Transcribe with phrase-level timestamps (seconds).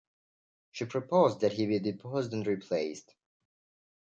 [0.71, 3.13] She proposed that he be deposed and replaced.